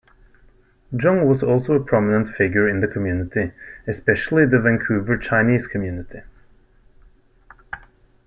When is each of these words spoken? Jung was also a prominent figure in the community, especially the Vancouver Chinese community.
Jung 0.99 1.27
was 1.29 1.43
also 1.43 1.75
a 1.75 1.79
prominent 1.85 2.27
figure 2.27 2.67
in 2.67 2.79
the 2.79 2.87
community, 2.87 3.51
especially 3.85 4.47
the 4.47 4.59
Vancouver 4.59 5.15
Chinese 5.15 5.67
community. 5.67 6.21